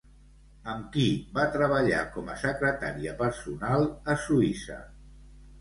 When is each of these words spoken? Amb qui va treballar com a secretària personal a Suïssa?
Amb 0.71 0.87
qui 0.95 1.03
va 1.35 1.43
treballar 1.57 1.99
com 2.15 2.33
a 2.37 2.37
secretària 2.45 3.13
personal 3.23 3.87
a 4.15 4.17
Suïssa? 4.25 4.81